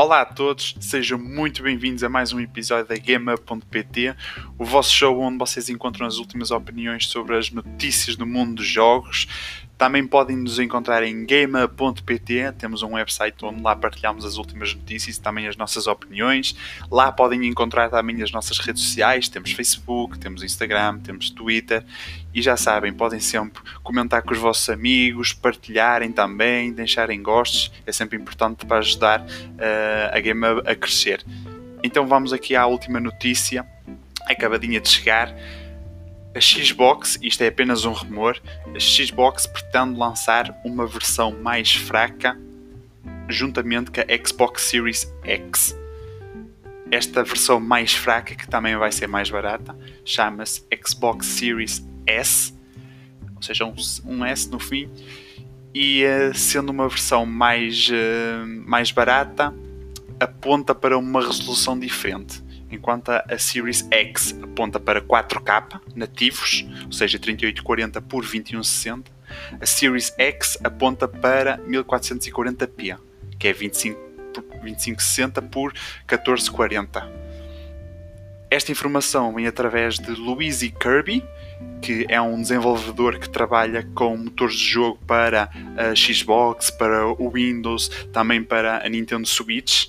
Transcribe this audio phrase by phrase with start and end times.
[0.00, 4.14] Olá a todos, sejam muito bem-vindos a mais um episódio da Gamer.pt,
[4.56, 8.66] o vosso show onde vocês encontram as últimas opiniões sobre as notícias do mundo dos
[8.68, 9.26] jogos.
[9.78, 15.16] Também podem nos encontrar em gamer.pt, temos um website onde lá partilhamos as últimas notícias
[15.16, 16.56] e também as nossas opiniões.
[16.90, 21.84] Lá podem encontrar também as nossas redes sociais, temos Facebook, temos Instagram, temos Twitter.
[22.34, 27.92] E já sabem, podem sempre comentar com os vossos amigos, partilharem também, deixarem gostos, é
[27.92, 31.24] sempre importante para ajudar uh, a Gamer a crescer.
[31.84, 33.64] Então vamos aqui à última notícia,
[34.26, 35.32] acabadinha de chegar
[36.34, 38.40] a Xbox, isto é apenas um rumor,
[38.74, 42.38] a Xbox pretende lançar uma versão mais fraca
[43.28, 45.76] juntamente com a Xbox Series X.
[46.90, 52.54] Esta versão mais fraca, que também vai ser mais barata, chama-se Xbox Series S,
[53.36, 53.74] ou seja, um,
[54.06, 54.90] um S no fim,
[55.74, 59.54] e uh, sendo uma versão mais, uh, mais barata,
[60.18, 67.18] aponta para uma resolução diferente enquanto a Series X aponta para 4K nativos, ou seja,
[67.18, 69.10] 3840 por 2160,
[69.60, 72.98] a Series X aponta para 1440p,
[73.38, 74.00] que é 25,
[74.62, 77.28] 2560 por 1440.
[78.50, 81.22] Esta informação vem através de Louise Kirby,
[81.82, 87.30] que é um desenvolvedor que trabalha com motores de jogo para a Xbox, para o
[87.30, 89.88] Windows, também para a Nintendo Switch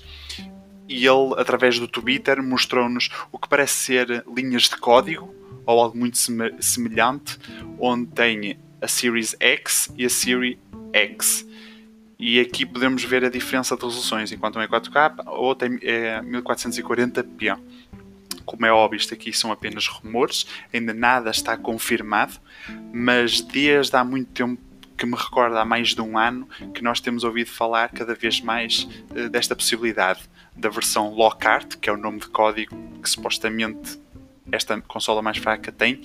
[0.90, 5.32] e ele, através do Twitter, mostrou-nos o que parece ser linhas de código
[5.64, 6.18] ou algo muito
[6.58, 7.38] semelhante,
[7.78, 10.58] onde tem a Series X e a Series
[10.92, 11.46] X.
[12.18, 16.20] E aqui podemos ver a diferença de resoluções, enquanto um é 4K, a outra é
[16.22, 17.56] 1440p.
[18.44, 22.32] Como é óbvio, isto aqui são apenas rumores, ainda nada está confirmado,
[22.92, 24.60] mas desde há muito tempo
[25.00, 28.38] que me recorda há mais de um ano que nós temos ouvido falar cada vez
[28.42, 30.20] mais uh, desta possibilidade
[30.54, 33.98] da versão Lockhart, que é o nome de código que supostamente
[34.52, 36.02] esta consola mais fraca tem,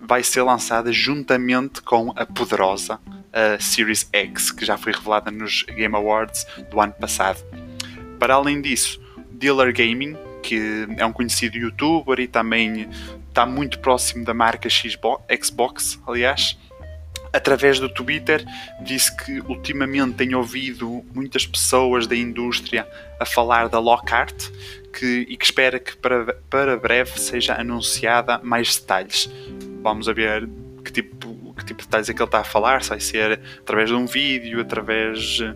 [0.00, 2.98] vai ser lançada juntamente com a poderosa
[3.34, 7.38] a Series X, que já foi revelada nos Game Awards do ano passado.
[8.18, 8.98] Para além disso,
[9.30, 12.88] Dealer Gaming, que é um conhecido youtuber e também
[13.28, 16.58] está muito próximo da marca Xbox, Xbox aliás,
[17.32, 18.44] através do Twitter,
[18.80, 22.86] disse que ultimamente tem ouvido muitas pessoas da indústria
[23.18, 24.50] a falar da Lockhart
[24.92, 29.30] que, e que espera que para, para breve seja anunciada mais detalhes.
[29.82, 30.48] Vamos a ver
[30.84, 33.40] que tipo, que tipo de detalhes é que ele está a falar, se vai ser
[33.60, 35.54] através de um vídeo, através de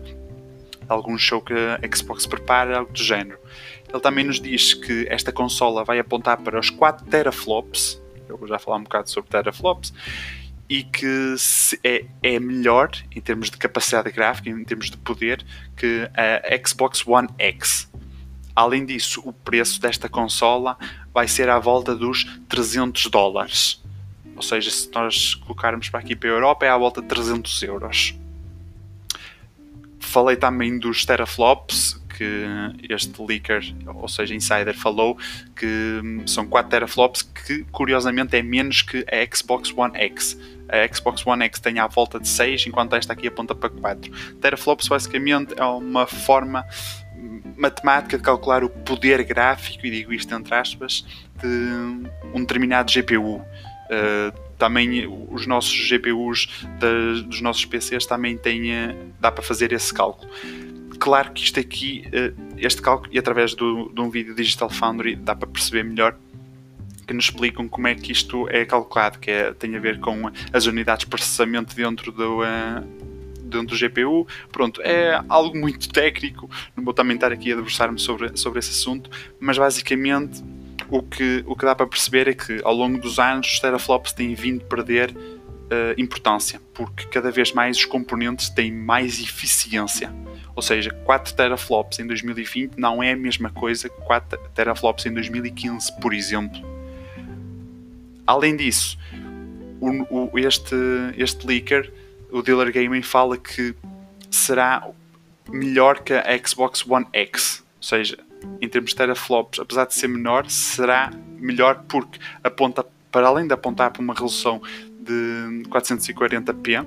[0.89, 3.37] algum show que a Xbox prepara, algo do género.
[3.89, 8.47] Ele também nos diz que esta consola vai apontar para os 4 teraflops, eu vou
[8.47, 9.93] já falar um bocado sobre teraflops,
[10.69, 11.35] e que
[11.83, 15.45] é, é melhor em termos de capacidade gráfica, em termos de poder,
[15.75, 17.89] que a Xbox One X.
[18.55, 20.77] Além disso, o preço desta consola
[21.13, 23.81] vai ser à volta dos 300 dólares.
[24.35, 27.63] Ou seja, se nós colocarmos para aqui para a Europa, é à volta de 300
[27.63, 28.15] euros.
[29.99, 32.45] Falei também dos teraflops, que
[32.89, 35.17] este leaker, ou seja, insider, falou
[35.55, 40.37] que são 4 teraflops, que curiosamente é menos que a Xbox One X.
[40.69, 44.35] A Xbox One X tem à volta de 6, enquanto esta aqui aponta para 4.
[44.39, 46.65] Teraflops basicamente é uma forma
[47.55, 51.05] matemática de calcular o poder gráfico, e digo isto entre aspas,
[51.41, 51.47] de
[52.33, 53.37] um determinado GPU.
[53.37, 53.43] Uh,
[53.89, 56.65] eh, também os nossos GPUs
[57.25, 60.29] dos nossos PCs também têm, uh, dá para fazer esse cálculo.
[60.99, 65.15] Claro que isto aqui, eh, este cálculo, e através do, de um vídeo Digital Foundry
[65.15, 66.17] dá para perceber melhor
[67.07, 70.29] que nos explicam como é que isto é calculado, que é, tem a ver com
[70.51, 72.83] as unidades de processamento dentro do, uh,
[73.43, 74.27] dentro do GPU.
[74.51, 78.71] Pronto, é algo muito técnico, não vou também estar aqui a debruçar-me sobre, sobre esse
[78.71, 79.09] assunto,
[79.39, 80.43] mas basicamente
[80.89, 84.13] o que, o que dá para perceber é que ao longo dos anos os teraflops
[84.13, 90.13] têm vindo perder uh, importância, porque cada vez mais os componentes têm mais eficiência.
[90.55, 95.13] Ou seja, 4 teraflops em 2020 não é a mesma coisa que 4 teraflops em
[95.13, 96.76] 2015, por exemplo.
[98.27, 98.97] Além disso,
[99.79, 100.75] o, o, este,
[101.17, 101.91] este leaker,
[102.29, 103.73] o Dealer Gaming, fala que
[104.29, 104.87] será
[105.49, 107.63] melhor que a Xbox One X.
[107.77, 108.17] Ou seja,
[108.61, 113.53] em termos de teraflops, apesar de ser menor, será melhor porque aponta, para além de
[113.53, 114.61] apontar para uma resolução
[114.99, 116.85] de 440p,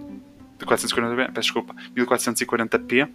[0.58, 3.08] de 440p, peço desculpa, 1440p,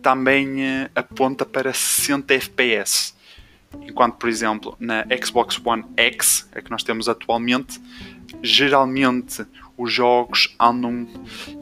[0.00, 3.14] também uh, aponta para 60 FPS.
[3.82, 7.80] Enquanto, por exemplo, na Xbox One X, a que nós temos atualmente,
[8.42, 9.44] geralmente
[9.76, 11.06] os jogos andam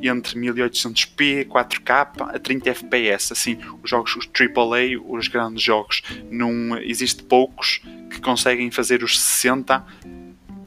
[0.03, 3.33] entre 1800p, 4K a 30 FPS.
[3.33, 9.21] Assim, os jogos os AAA, os grandes jogos, não existe poucos que conseguem fazer os
[9.21, 9.85] 60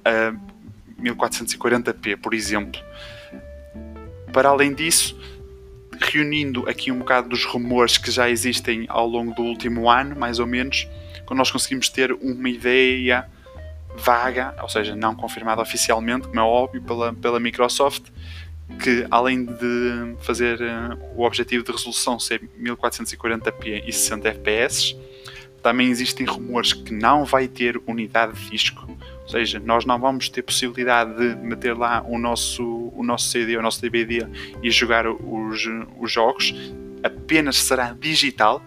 [0.05, 0.33] a
[1.01, 2.79] 1440p, por exemplo.
[4.31, 5.18] Para além disso,
[5.99, 10.39] reunindo aqui um bocado dos rumores que já existem ao longo do último ano, mais
[10.39, 10.87] ou menos,
[11.25, 13.25] quando nós conseguimos ter uma ideia
[13.95, 18.03] vaga, ou seja, não confirmada oficialmente, como é óbvio, pela, pela Microsoft,
[18.81, 24.95] que além de fazer uh, o objetivo de resolução ser 1440p e 60 fps,
[25.61, 28.97] também existem rumores que não vai ter unidade de disco,
[29.29, 33.57] ou seja, nós não vamos ter possibilidade de meter lá o nosso, o nosso CD,
[33.57, 34.25] o nosso DVD
[34.63, 36.51] e jogar os, os jogos,
[37.03, 38.59] apenas será digital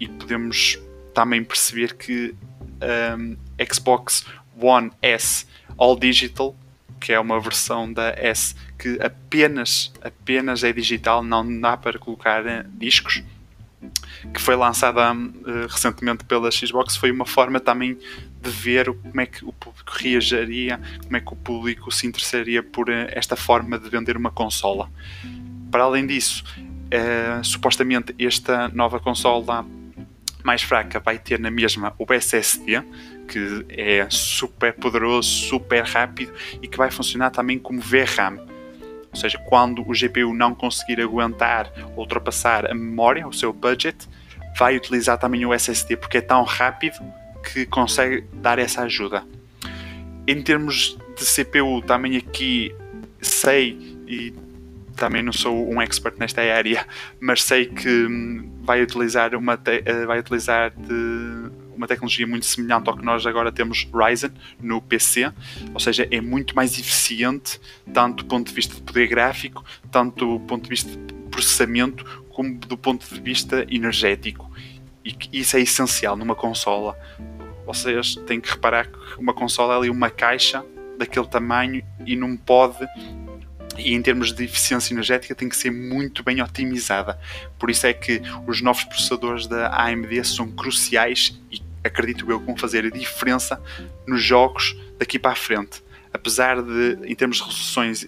[0.00, 0.78] e podemos
[1.12, 2.34] também perceber que
[3.18, 3.36] um,
[3.70, 4.24] Xbox
[4.58, 5.44] One S
[5.76, 6.56] All Digital,
[6.98, 12.46] que é uma versão da S que apenas, apenas é digital, não dá para colocar
[12.46, 13.22] eh, discos,
[14.32, 17.98] que foi lançada uh, recentemente pela Xbox, foi uma forma também
[18.40, 22.62] de ver como é que o público reagiria, como é que o público se interessaria
[22.62, 24.90] por uh, esta forma de vender uma consola.
[25.70, 29.66] Para além disso, uh, supostamente esta nova consola
[30.42, 32.82] mais fraca vai ter na mesma o SSD,
[33.28, 36.32] que é super poderoso, super rápido
[36.62, 38.38] e que vai funcionar também como VRAM.
[39.12, 44.08] Ou seja, quando o GPU não conseguir aguentar ou ultrapassar a memória, o seu budget,
[44.56, 47.00] vai utilizar também o SSD porque é tão rápido
[47.42, 49.24] que consegue dar essa ajuda.
[50.26, 52.74] Em termos de CPU, também aqui
[53.20, 54.32] sei e
[54.96, 56.86] também não sou um expert nesta área,
[57.18, 60.72] mas sei que hum, vai utilizar uma eh, vai utilizar
[61.74, 65.32] uma tecnologia muito semelhante ao que nós agora temos Ryzen no PC,
[65.72, 67.58] ou seja, é muito mais eficiente,
[67.92, 72.04] tanto do ponto de vista de poder gráfico, tanto do ponto de vista de processamento,
[72.28, 74.50] como do ponto de vista energético.
[75.04, 76.96] E isso é essencial numa consola.
[77.66, 80.64] Vocês têm que reparar que uma consola é ali uma caixa
[80.98, 82.86] daquele tamanho e não pode
[83.78, 87.18] e em termos de eficiência energética tem que ser muito bem otimizada.
[87.58, 92.46] Por isso é que os novos processadores da AMD são cruciais e acredito eu que
[92.46, 93.60] vão fazer a diferença
[94.06, 95.82] nos jogos daqui para a frente.
[96.12, 98.06] Apesar de, em termos de resoluções,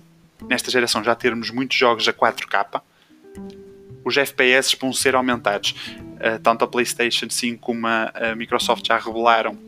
[0.48, 2.82] nesta geração já termos muitos jogos a 4K,
[4.04, 5.74] os FPS vão ser aumentados.
[6.22, 9.58] Uh, tanto a PlayStation 5 como a, Microsoft já revelaram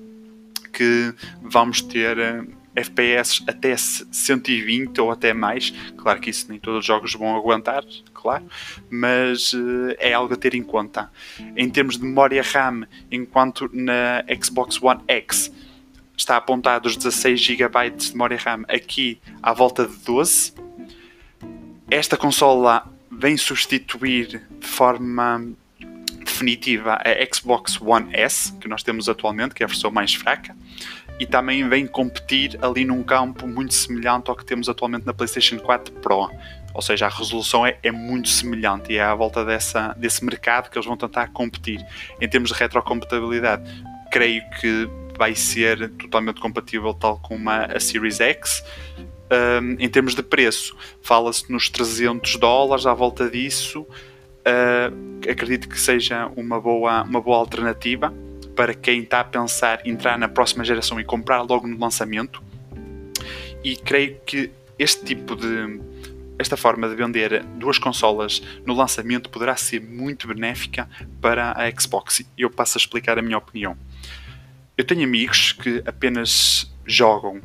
[0.72, 1.12] que
[1.42, 2.16] vamos ter.
[2.18, 5.70] Uh, FPS até 120 ou até mais.
[5.96, 8.44] Claro que isso nem todos os jogos vão aguentar, claro,
[8.90, 11.10] mas uh, é algo a ter em conta.
[11.56, 15.52] Em termos de memória RAM, enquanto na Xbox One X
[16.16, 20.54] está apontado os 16 GB de memória RAM, aqui à volta de 12.
[21.90, 25.54] Esta consola vem substituir de forma
[26.34, 30.54] definitiva a Xbox One S, que nós temos atualmente, que é a versão mais fraca
[31.18, 35.58] e também vem competir ali num campo muito semelhante ao que temos atualmente na PlayStation
[35.58, 36.28] 4 Pro.
[36.72, 40.68] Ou seja, a resolução é, é muito semelhante e é à volta dessa, desse mercado
[40.68, 41.84] que eles vão tentar competir.
[42.20, 43.62] Em termos de retrocompatibilidade,
[44.10, 48.64] creio que vai ser totalmente compatível tal como a, a Series X.
[49.30, 53.86] Um, em termos de preço, fala-se nos 300 dólares à volta disso.
[54.46, 58.12] Uh, acredito que seja uma boa, uma boa alternativa
[58.54, 62.42] para quem está a pensar entrar na próxima geração e comprar logo no lançamento.
[63.62, 65.80] E creio que este tipo de
[66.38, 70.88] esta forma de vender duas consolas no lançamento poderá ser muito benéfica
[71.20, 72.20] para a Xbox.
[72.20, 73.76] E eu passo a explicar a minha opinião.
[74.76, 77.40] Eu tenho amigos que apenas jogam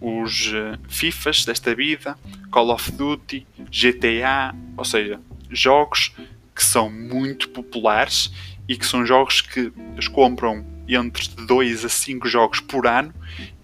[0.00, 2.18] os eh, FIFAs desta vida,
[2.50, 6.12] Call of Duty, GTA, ou seja, jogos
[6.58, 8.32] que são muito populares
[8.68, 13.14] e que são jogos que eles compram entre 2 a 5 jogos por ano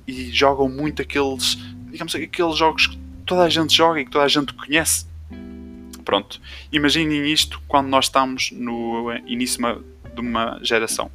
[0.07, 1.59] e jogam muito aqueles,
[1.91, 2.97] digamos, aqueles jogos que
[3.27, 5.07] toda a gente joga e que toda a gente conhece.
[6.05, 9.85] Pronto, imaginem isto quando nós estamos no início
[10.15, 11.11] de uma geração.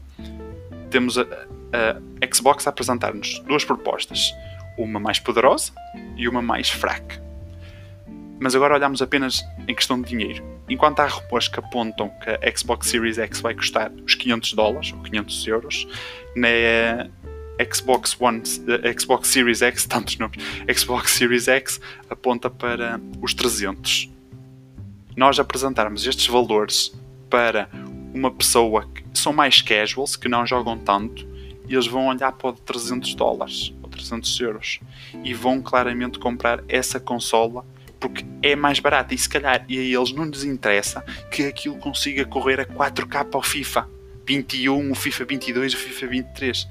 [0.90, 4.34] Temos a, a Xbox a apresentar-nos duas propostas,
[4.78, 5.72] uma mais poderosa
[6.18, 7.29] e uma mais fraca.
[8.40, 10.44] Mas agora olhamos apenas em questão de dinheiro.
[10.70, 14.94] Enquanto há rumores que apontam que a Xbox Series X vai custar os 500 dólares
[14.94, 15.88] ou 500 euros,
[16.36, 16.48] na
[17.72, 18.42] Xbox One,
[18.98, 20.38] Xbox Series X, tantos nomes,
[20.78, 24.10] Xbox Series X aponta para os 300.
[25.18, 26.94] Nós apresentarmos estes valores
[27.30, 27.70] para
[28.14, 31.28] uma pessoa que são mais casuals, que não jogam tanto,
[31.68, 34.80] e eles vão olhar para o de 300 dólares ou 300 euros
[35.24, 37.64] e vão claramente comprar essa consola
[38.00, 41.78] porque é mais barata e se calhar e a eles não lhes interessa que aquilo
[41.78, 43.88] consiga correr a 4K ao FIFA.
[44.26, 46.68] 21, o FIFA 22, o FIFA 23.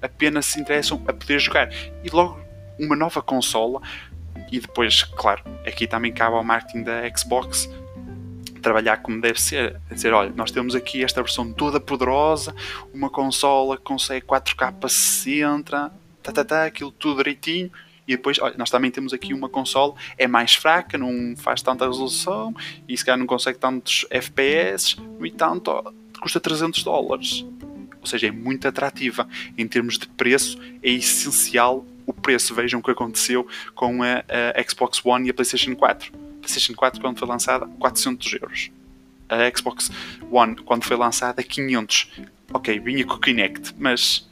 [0.00, 1.68] Apenas se interessam a poder jogar.
[2.04, 2.40] E logo
[2.78, 3.80] uma nova consola.
[4.50, 7.68] E depois, claro, aqui também cabe ao marketing da Xbox
[8.60, 12.54] trabalhar como deve ser, a dizer, olha, nós temos aqui esta versão toda poderosa,
[12.92, 17.70] uma consola que consegue 4K 60, tá, tá, tá, aquilo tudo direitinho,
[18.10, 21.86] e depois, olha, nós também temos aqui uma consola, é mais fraca, não faz tanta
[21.86, 22.52] resolução,
[22.88, 27.44] e se calhar não consegue tantos FPS, no entanto, custa 300 dólares.
[28.00, 29.28] Ou seja, é muito atrativa.
[29.56, 32.52] Em termos de preço, é essencial o preço.
[32.52, 34.24] Vejam o que aconteceu com a,
[34.56, 36.12] a Xbox One e a PlayStation 4.
[36.12, 38.70] A PlayStation 4, quando foi lançada, 400 euros.
[39.28, 39.90] A Xbox
[40.32, 42.10] One, quando foi lançada, 500.
[42.52, 44.28] Ok, vinha com o Kinect, mas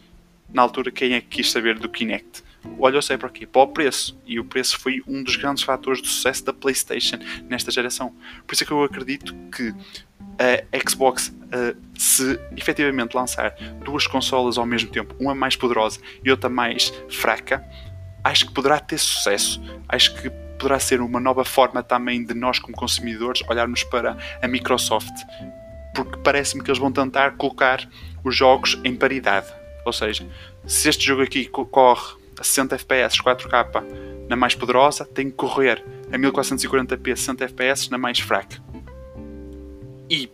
[0.52, 2.42] na altura, quem é que quis saber do Kinect?
[2.78, 4.18] Olhou-se para aqui, para o preço.
[4.26, 8.14] E o preço foi um dos grandes fatores de sucesso da PlayStation nesta geração.
[8.46, 9.74] Por isso é que eu acredito que
[10.38, 16.30] a Xbox, uh, se efetivamente lançar duas consolas ao mesmo tempo, uma mais poderosa e
[16.30, 17.64] outra mais fraca,
[18.22, 19.60] acho que poderá ter sucesso.
[19.88, 24.48] Acho que poderá ser uma nova forma também de nós, como consumidores, olharmos para a
[24.48, 25.14] Microsoft.
[25.94, 27.88] Porque parece-me que eles vão tentar colocar
[28.24, 29.46] os jogos em paridade.
[29.84, 30.26] Ou seja,
[30.66, 33.84] se este jogo aqui corre a 60 FPS 4K
[34.28, 38.62] na mais poderosa, tem que correr a 1440p 60 FPS na mais fraca.
[40.10, 40.30] E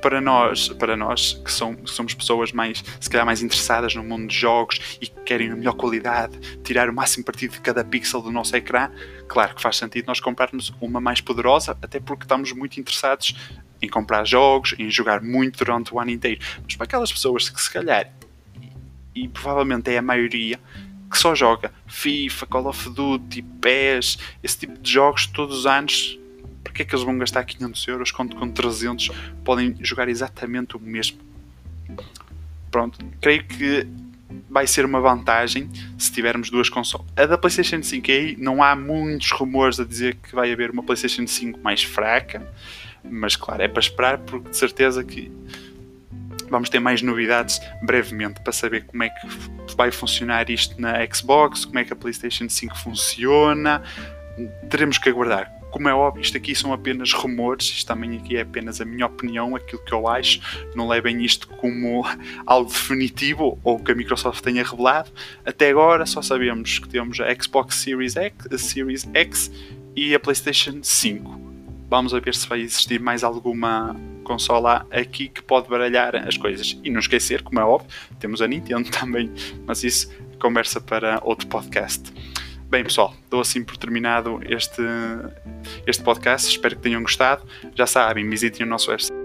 [0.00, 4.28] para nós, para nós que, que somos pessoas mais, se calhar mais interessadas no mundo
[4.28, 8.22] de jogos e que querem a melhor qualidade, tirar o máximo partido de cada pixel
[8.22, 8.90] do nosso ecrã,
[9.28, 13.34] claro que faz sentido nós comprarmos uma mais poderosa, até porque estamos muito interessados
[13.82, 16.40] em comprar jogos, em jogar muito durante o ano inteiro.
[16.64, 18.10] Mas para aquelas pessoas que se calhar,
[19.14, 20.58] e, e provavelmente é a maioria,
[21.10, 26.18] que só joga FIFA, Call of Duty, PES, esse tipo de jogos todos os anos
[26.62, 29.10] para que é que eles vão gastar 500 euros quando com 300
[29.44, 31.18] podem jogar exatamente o mesmo?
[32.70, 33.86] Pronto, creio que
[34.48, 37.06] vai ser uma vantagem se tivermos duas consoles.
[37.16, 40.82] A da PlayStation 5 aí não há muitos rumores a dizer que vai haver uma
[40.82, 42.46] PlayStation 5 mais fraca,
[43.02, 45.32] mas claro, é para esperar porque de certeza que
[46.50, 49.26] vamos ter mais novidades brevemente para saber como é que
[49.76, 53.82] vai funcionar isto na Xbox, como é que a PlayStation 5 funciona.
[54.68, 58.42] Teremos que aguardar como é óbvio, isto aqui são apenas rumores, isto também aqui é
[58.42, 60.40] apenas a minha opinião, aquilo que eu acho.
[60.74, 62.04] Não levem isto como
[62.44, 65.10] algo definitivo ou que a Microsoft tenha revelado.
[65.44, 69.50] Até agora só sabemos que temos a Xbox Series X, a Series X
[69.94, 71.49] e a PlayStation 5.
[71.90, 76.78] Vamos ver se vai existir mais alguma consola aqui que pode baralhar as coisas.
[76.84, 79.28] E não esquecer, como é óbvio, temos a Nintendo também,
[79.66, 82.12] mas isso conversa para outro podcast.
[82.68, 84.80] Bem, pessoal, dou assim por terminado este,
[85.84, 86.48] este podcast.
[86.48, 87.42] Espero que tenham gostado.
[87.74, 89.19] Já sabem, visitem o nosso website